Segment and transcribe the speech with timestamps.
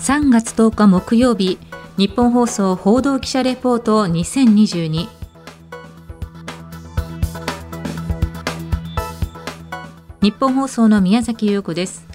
[0.00, 1.58] 3月10日木曜日
[1.98, 5.08] 日本放送報道記者レポート2022
[10.22, 12.06] 日本放送の宮崎優子です。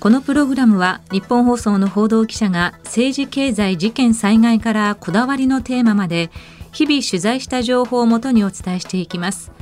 [0.00, 6.30] このプログラムは日本放送の報道記者が政治経済事件災害からこだわりのテーマまで
[6.72, 9.52] 日々取材した情報をもとにお伝えしていきます。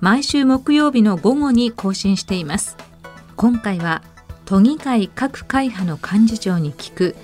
[0.00, 2.76] 毎週木曜日の午後に更新しています。
[3.36, 4.02] 今回は
[4.44, 7.16] 都議会各会派の幹事長に聞く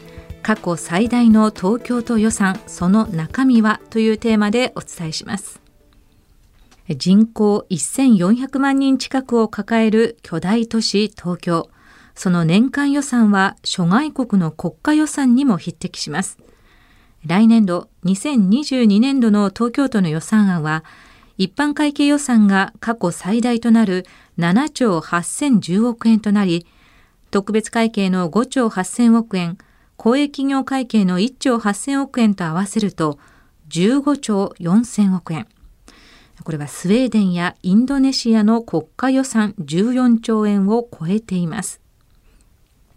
[0.43, 5.60] 過去最大の東京都予算その中身はというテーマでお伝えします。
[6.88, 11.69] 人口1400万人近くを抱える巨大都市東京。
[12.15, 16.38] その年間予算は諸外国の国家予算にも匹敵します。
[17.27, 20.82] 来年度2022年度の東京都の予算案は
[21.37, 24.07] 一般会計予算が過去最大となる
[24.38, 26.66] 7兆8010億円となり
[27.30, 29.59] 特別会計の5兆8000億円
[29.96, 33.18] 公営企業会計の1兆8000億円と合わせると
[33.68, 35.46] 15兆4000億円。
[36.45, 41.80] これはスウェーデンやインドネシアの国家予算14兆円を超えています。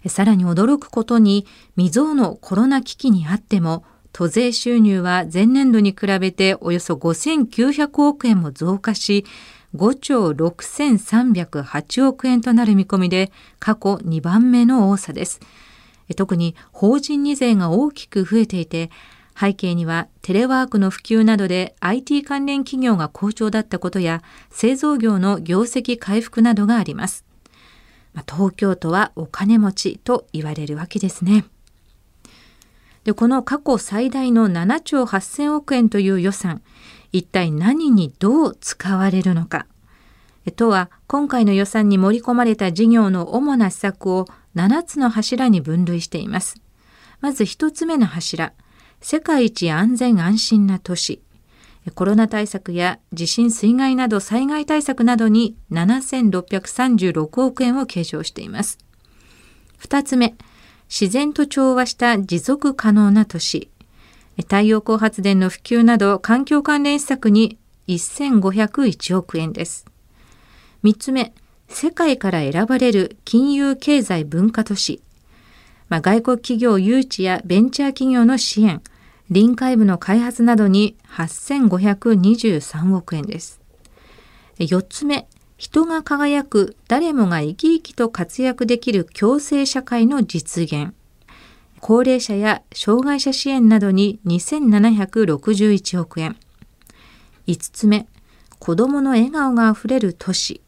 [0.08, 1.46] さらに驚くことに
[1.76, 9.26] 未曾有のコロナ危機にあっても都税収入は前年度に比べておよそ5900億円も増加し
[9.76, 15.40] 5兆6308億円となる見込みで過去2番目の多さです。
[16.16, 18.92] 特に法人2税が大きく増えていて
[19.40, 27.26] 背景にはテレワークの普及などで IT 関連企業が好調だったことや製造業の業績回復などがあります。
[28.30, 31.46] 東京都はお金持ちと言われるわけですね。
[33.04, 36.62] でこの過去最大の7兆8000億円という予算
[37.12, 39.68] 一体何にどう使われるのか
[40.56, 46.56] 都は今回の予算に盛り込まれた事業の主な施策を7つの柱に分類しています。
[47.20, 48.54] まず1つ目の柱、
[49.02, 51.22] 世界一安全安心な都市。
[51.96, 58.78] コロナ対策や地震水害など災害対策などに7636億円を計上しています。
[59.80, 60.36] 2つ目、
[60.90, 63.71] 自然と調和した持続可能な都市。
[64.42, 67.58] 太陽光発電の普及など環境関連施策に
[67.88, 69.86] 1501億円です。
[70.84, 71.34] 3つ目、
[71.68, 75.02] 世界から選ばれる金融経済文化都市、
[75.90, 78.82] まあ、外国企業誘致やベンチャー企業の支援、
[79.30, 83.62] 臨海部の開発などに8523億円です。
[84.58, 90.94] 4つ目、人が輝く誰もが生き生きと活躍できる共生社会の実現。
[91.82, 96.38] 高齢者や障害者支援などに2761億円。
[97.48, 98.08] 5つ目、
[98.60, 100.62] 子どもの笑顔があふれる都市。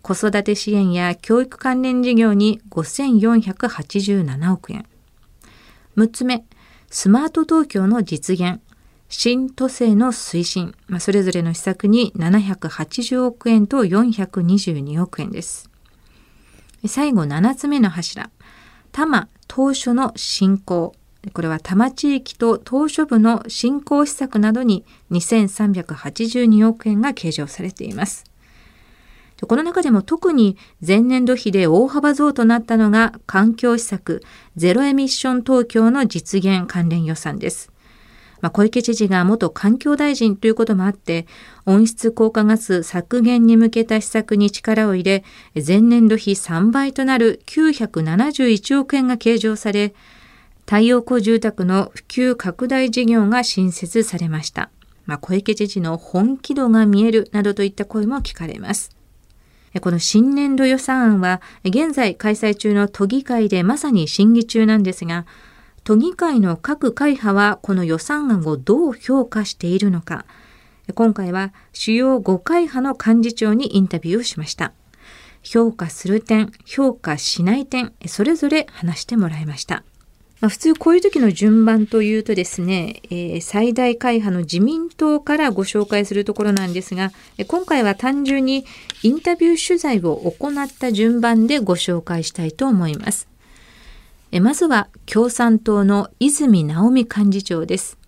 [0.00, 4.86] 子育て支援や教育関連事業に5487億円。
[5.96, 6.44] 6つ目、
[6.88, 8.60] スマート東京の実現。
[9.08, 15.68] 新都政の推進、まあ、それぞれの施策に780億円と422億円です。
[16.86, 18.30] 最後7つ目の柱、
[18.98, 20.92] 多摩当初の振興。
[21.32, 28.24] これは多摩地域と島嶼部の振興施策などに2382億円が計上されています。
[29.40, 34.24] この中でも特に前年度比で大幅増となったのが環境施策
[34.56, 37.70] ゼロエミッション東京の実現関連予算です。
[38.40, 41.26] まあ、小池知事が元環境大臣ということもあって
[41.66, 49.94] 温室効果ガス削減に向けた施策に力を入れ前年度比3倍となる971億円が計上され
[50.68, 54.68] 太陽光住宅の普及拡大事業が新設されました。
[55.06, 58.90] まあ、小池知事の本気度が見えるなどといった声も聞かれます。
[59.80, 65.24] この新年度予算案は現在開催中の都議会でまさに審議中なんですが
[65.88, 70.26] 都議会の各会派はこの予算案をどう評価しているのか。
[70.94, 74.74] 今回は主要5会派の幹事長にインタビューをしました。
[75.42, 79.82] 評価する点評価しない点それぞれ話してもらいました。
[80.42, 87.12] まあ、普通こういう時の順番というとですね、えー、最大会派の自民党からご紹介するところなんですが、
[87.46, 88.66] 今回は単純に
[89.02, 93.26] インタビュー取材を行った順番でご紹介したいと思います。
[94.32, 97.98] まずは共産党の泉直美幹事長です。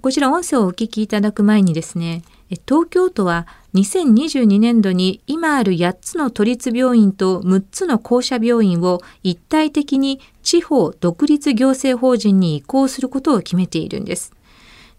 [0.00, 2.22] こちら音声をお聞きいただく前にですね、
[2.66, 14.32] 東京都は2022年度に今ある8つの都立病院と6つの公社病院を一体的に地方独立行政法人に移行することを決めているんです。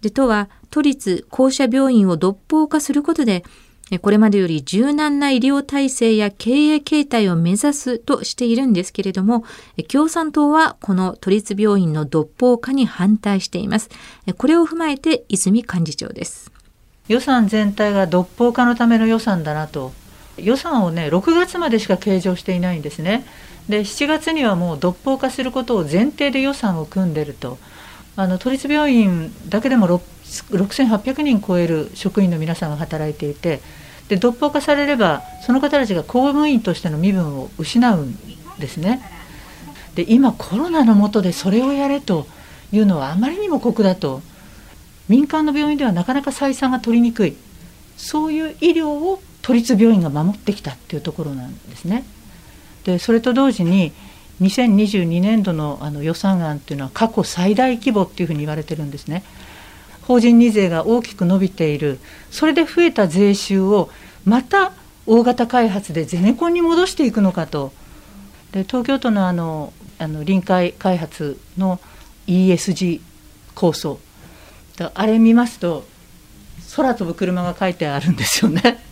[0.02, 3.44] で都は都立公社病院を独法化することで
[3.98, 9.44] これまでより柔軟な医療体制や経営形態を目指すとしているんですけれども、
[9.88, 13.90] 共産党はこの都立病院の独法化に反対しています。
[14.38, 16.52] これを踏まえて泉幹事長です。
[17.08, 19.92] 予算全体が独法化のための予算だなと。
[20.38, 23.26] 予算をね、6月までしか計上していないんですね。
[23.68, 27.58] で、7月にはもう独法化することを前提で予算を組んでると。
[28.16, 33.62] あの都立病院だけでも6800人超える職員の皆さんが働いていて
[34.10, 38.18] で独法化されればその方たちが公務員としての身分を失うん
[38.60, 39.02] ですね。
[39.96, 42.28] で今コロナの下でそれをやれと
[42.72, 44.22] いうのはあまりにも酷だと
[45.08, 47.36] 民間の病院ではなかなか採算が取りにくい
[47.98, 52.04] そういう医療を都立病院が守ってきたっていうところなんですね。
[52.84, 53.94] でそれと同時に
[54.42, 59.24] 2022年度のあの予算案っていうのは過去最大規模っていうふうに言われてるんですね。
[60.10, 62.00] 法人2税が大きく伸びている。
[62.32, 63.92] それで増えた税収を
[64.26, 64.72] また
[65.06, 67.72] 大型開発でゼネコンに戻していくのかと。
[68.52, 71.80] で東京都のあのあの臨海開発の
[72.26, 73.02] ESG
[73.54, 74.00] 構想。
[74.96, 75.86] あれ見ますと
[76.76, 78.84] 空飛ぶ車が書いてあるんですよね。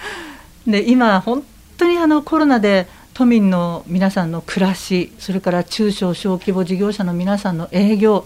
[0.66, 1.44] で今本
[1.76, 8.24] 当にあのコロナで都民の皆さんの暮らしそれから中小小規模事業者の皆さんの営業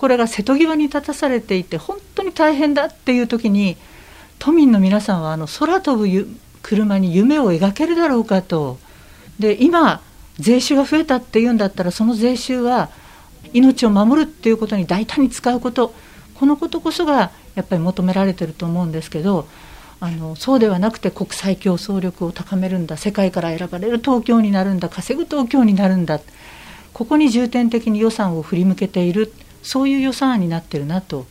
[0.00, 3.76] これが瀬戸際に立たされていて本当に大変だっていう時に
[4.38, 6.26] 都民の皆さんはあの空飛ぶ
[6.62, 8.78] 車に夢を描けるだろうかと。
[9.38, 10.00] で今
[10.38, 12.88] 税収が増えたっていうんだったらその税収は
[13.52, 15.92] 命を守るっていうことに大胆に使うこと。
[16.34, 19.46] このことこそがやっぱり求められてると思うんですけど
[20.00, 22.96] あのそうではなくて国際競争力を高めるんだ。
[22.96, 24.88] 世界から選ばれる東京になるんだ。
[24.88, 26.20] 稼ぐ東京になるんだ。
[26.94, 29.30] ここに重点的に予算を振り向けている。
[29.62, 31.26] そういう予算案になってるなと。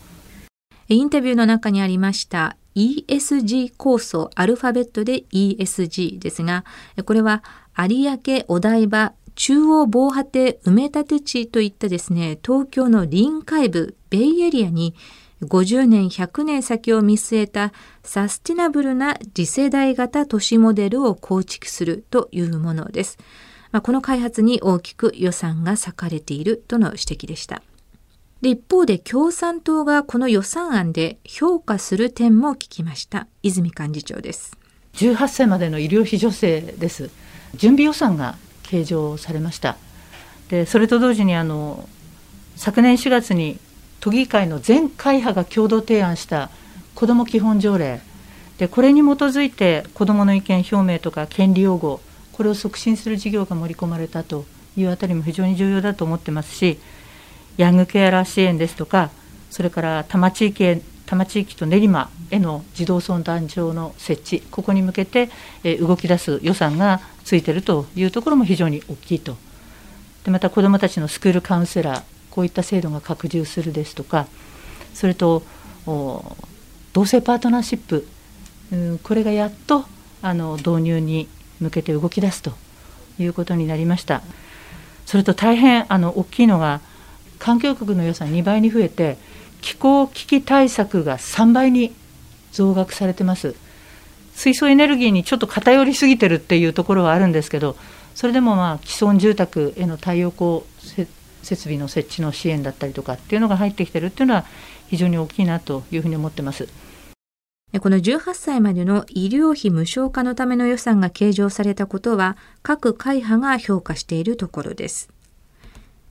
[0.87, 6.65] インタビューの中にありました ESG 構想アルファベットで ESG ですが
[7.05, 7.43] これは
[7.77, 14.95] 有明お台場中央防波堤埋め立て地といったですね東京の臨海部ベイエリアに
[15.43, 17.71] 50年100年先を見据えた
[18.03, 23.17] サスティナブルな次世代型都市モデルを構築するというものです。
[23.71, 27.61] まあ、この開発に大きく予算が割かれているとの指摘でした。
[28.41, 33.27] で一方で共産党がこの予算案で評価する点も聞きました。
[33.43, 34.57] 泉幹事長です。
[34.93, 37.09] 18歳までの医療費助成です。
[37.55, 39.77] 準備予算が計上されました。
[40.49, 41.87] でそれと同時にあの
[42.55, 43.59] 昨年4月に
[43.99, 46.49] 都議会の全会派が共同提案した
[46.95, 48.01] 子ども基本条例。
[48.57, 51.99] でこれに基づいて子どもの意見表明とか権利擁護
[52.31, 54.45] これを促進する事業が盛り込まれたと
[54.77, 56.79] いうあたりも非常に重要だと思ってますし
[57.59, 59.09] ヤングケアラー支援ですとか、
[59.49, 60.81] それから多摩地域へ多
[61.17, 65.29] 摩地域と練馬への児童相談所の設置、ここに向けて、
[65.65, 69.35] え動き出す予算がついているというところも非常に大きいと。
[70.23, 74.27] でまた子どもたちのスクールカウンセラー、こういった制度が拡充するですとか、
[74.93, 75.43] それと
[75.85, 78.07] 同性パートナーシップ、
[78.71, 79.83] うんこれがやっと
[80.21, 81.27] あの導入に
[81.59, 82.53] 向けて動き出すと
[83.19, 84.21] いうことになりました。
[85.05, 86.79] それと大変あの大きいのが
[87.39, 89.17] 環境局の予算2倍に増えて
[89.61, 91.93] 気候危機対策が3倍に
[92.51, 93.55] 増額されてます
[94.33, 97.75] 水素エネルギーにちょっと偏りすぎてるっていうところはあるんですけど
[98.15, 100.61] それでもまあ既存住宅への太陽光
[101.43, 104.45] 設備の設置の支援だったりとかっていうのが入ってきてるっていうのは
[104.89, 106.67] 非常に大きいなというふうに思ってます。
[107.79, 115.09] この18歳までの医療費無償化のための予算が計上されたことは各会派が評価しているところです。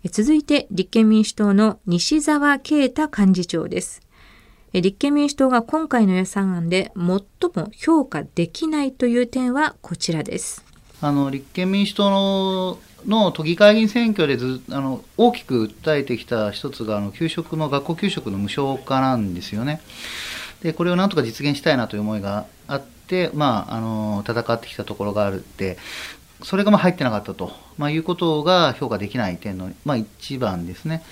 [0.05, 4.01] 続いて立憲民主党の西澤啓太幹事長です。
[4.73, 10.65] 立憲民主党が今回の予算案で最も評価できないという点はこちらです。
[11.01, 19.81] あの立憲民主党のの都議会議員選挙でずあの大きく訴えてきた一つがあの給食の学校給食の無償化なんですよね。
[20.63, 25.79] でこれをなんとか実現したいなという思いがあって、まあ、あの戦ってきたところがあるって
[26.43, 31.03] それがま入ってなかったと、まあ、いうことが評価できない点の、まあ、一番ですね。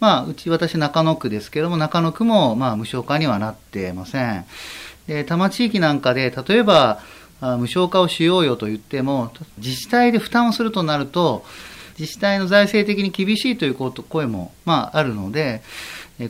[0.00, 4.44] まあ、うち私中野区ですけども、中野区もまあ無償化にはなってません。
[5.06, 7.00] で、多摩地域なんかで、例えば、
[7.40, 11.44] 無償化をしようよと言っても、自治体で負担をするとなると、
[11.98, 15.62] 自治体の財政的に厳しいという声も、まあ、あるので、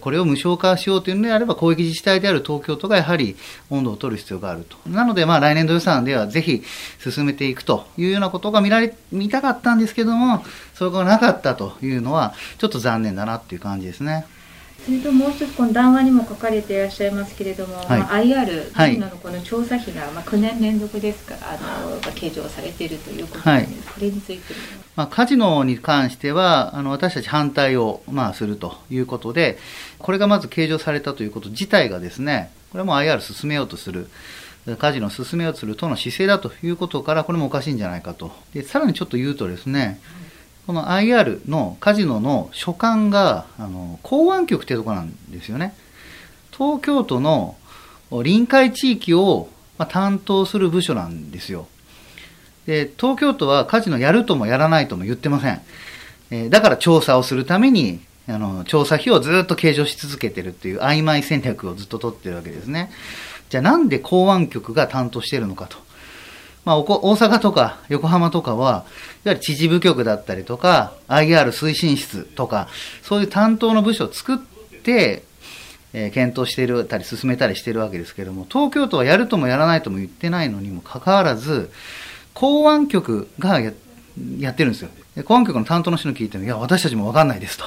[0.00, 3.36] これを無償化しようというのであれば、公益自治体である東京都がやはり
[3.68, 4.76] 温度を取る必要があると。
[4.88, 6.62] なので、まあ、来年度予算ではぜひ
[6.98, 10.42] 進めていくというようなことが見られ、見たかったんですけども、
[10.74, 14.26] それがなかったというのは、ちょっと残念だなっていう感じですね。
[14.84, 18.00] それともう一つこの談話にも書かれていらっしゃいますけれども、はい。
[18.00, 24.54] まあ、IR カジノのこの調査費が、まあ、9年連続ですかあの計上されているということで、はい、これについて
[24.96, 29.58] まあ、カジノに関してはあの私たち反対を、まあ、するということで
[29.98, 34.06] これがまず計上されたということ自体がですねこれはもう IR 進めようとする
[34.78, 38.32] カジノを進めようとする党の姿勢だということからこれもおかしいんじゃないかと。
[38.54, 40.00] でさらにちょっと言うとですね、
[40.66, 45.74] この IR のカジノの所管が、あの、港湾局っていうとこなんですよね。
[46.56, 47.56] 東京都の
[48.22, 51.68] 臨海地域を、ま、担当する部署なんですよ。
[52.66, 55.60] で、東京都はカジノやるともやらないとも言ってません。
[56.30, 62.90] え、だから調査をするために、あの、調査費をずっと計上し続けてるっていう曖昧戦略をずっと取ってるわけですね。
[63.50, 65.76] じゃあなんで港湾局が担当してるのかと。
[66.64, 68.84] まあ、大阪とか横浜とかは、
[69.24, 72.68] いわゆる知事部局だったりとか、IR 推進室とか、
[73.02, 75.24] そういう担当の部署を作って、
[75.92, 81.70] えー、検討しているたり進めたりしているわけですけれども、東京都はやるともやらないとも言ってないのにもかかわらず、
[82.32, 83.72] 公安局がや
[84.38, 84.90] やってるんですよ。
[85.24, 87.64] 公安局の担当の人に聞いても、いや、私たちもわかんないですと。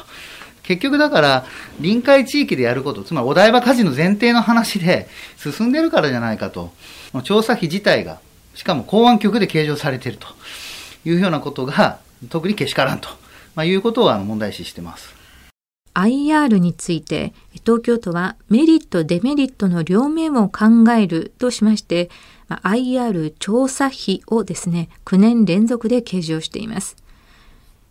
[0.64, 1.46] 結局だから、
[1.80, 6.74] 臨海地域でやること、つまりお台場火事の前提の話で進んでるからじゃないかと。
[7.24, 8.20] 調査費自体が
[8.58, 10.28] しかも公安局で計上されていると
[11.06, 12.00] いうようなことが、
[12.30, 13.08] 特にけしからんと、
[13.54, 15.16] まあ、いうことを問題視してます。
[15.94, 17.34] IR について
[17.66, 22.12] 東京都はメリットデメリットの両面を考えるとしまして
[22.50, 26.96] IR 調査費をですね9年連続で計上しています。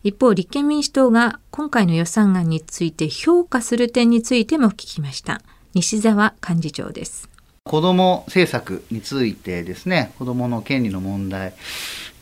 [0.03, 5.41] 一方立憲民主党が今回の予算案について評価する点についても聞きました。
[5.73, 7.36] 西澤幹事長です。
[7.67, 11.53] 子ども政策についてですね、子どもの権利の問題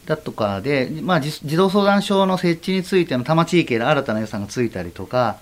[0.05, 5.37] だとかで、まあ、児童相談所の設置についての多摩地域で新たな予算がついたりとか、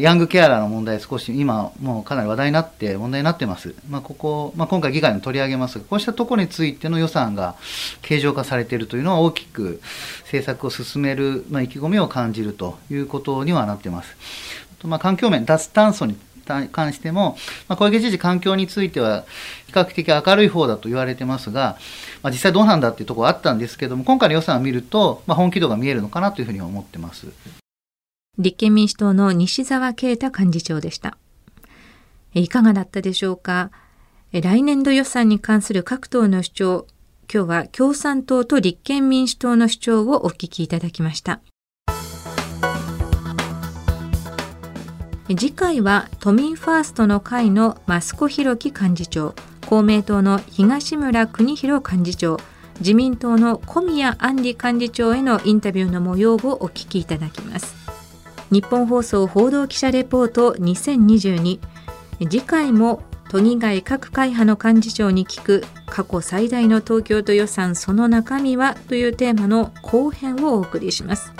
[0.00, 3.74] ヤングケアラーの問題、少し今、もうかなり話題になって、問題になってます。
[3.90, 7.56] まあ、ここ、まあ、今回議会も取り上げますが、こうしたところについての予算が
[8.00, 9.82] 計上化されているというのは大きく
[10.22, 14.16] 政策を進める、まあ、意気込みを感じるということにはなっています。
[14.84, 17.36] まあ、環境面、脱炭素に関しても、
[17.68, 19.24] まあ、小池知事、環境については
[19.66, 21.78] 比較的明るい方だと言われてますが、
[22.22, 27.26] まあ、実際どうなんだっていうところあったんですけども、今回の予算を見ると、まあ、本気度が見えるのかなというふうに思ってます
[28.38, 31.18] 立憲民主党の西澤啓太幹事長でした。
[32.34, 33.70] いかがだったでしょうか？
[34.32, 36.86] 来年度予算に関する各党の主張、
[37.32, 41.40] 今日は共産党と立憲民主党の主張をお聞きいただきました。
[45.28, 49.34] 次回は都民ファーストの会の益子弘樹幹事長
[49.66, 52.36] 公明党の東村邦弘幹事長
[52.80, 57.74] 自民党の小宮安里幹事長へのインタビューの模様をお聞きいただきます。
[58.50, 61.58] 日本放送報道記者レポート2022
[62.28, 71.32] 次回も都議会各会派の幹事長に聞く過去最大の東京都予算その中身はというテーマの後編をお送りします。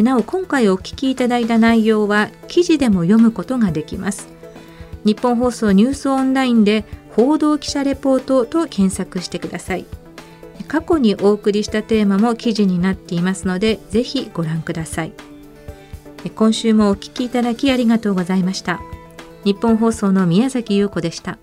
[0.00, 4.28] なお今回お聞きいただいた内容は記事でも読むことができます。
[5.04, 9.84] 日本放送ニュースオンラインで報道記者レポートと検索してください。
[10.68, 15.12] 過去にお送りしたテーマも記事になっていますのでぜひご覧ください。
[16.34, 18.80] 今週もお聞きいただきありがとうございました。
[19.44, 21.38] 日本放送の宮崎優子でした。